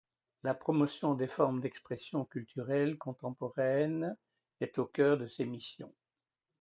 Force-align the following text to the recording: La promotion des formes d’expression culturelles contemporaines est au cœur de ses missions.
La 0.41 0.55
promotion 0.55 1.13
des 1.13 1.27
formes 1.27 1.61
d’expression 1.61 2.25
culturelles 2.25 2.97
contemporaines 2.97 4.17
est 4.59 4.79
au 4.79 4.85
cœur 4.87 5.19
de 5.19 5.27
ses 5.27 5.45
missions. 5.45 5.93